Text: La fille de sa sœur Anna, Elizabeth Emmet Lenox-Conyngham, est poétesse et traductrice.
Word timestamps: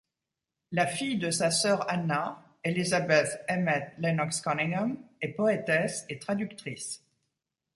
La 0.71 0.87
fille 0.87 1.19
de 1.19 1.29
sa 1.29 1.51
sœur 1.51 1.85
Anna, 1.87 2.43
Elizabeth 2.63 3.39
Emmet 3.47 3.93
Lenox-Conyngham, 3.99 4.97
est 5.21 5.33
poétesse 5.35 6.07
et 6.09 6.17
traductrice. 6.17 7.05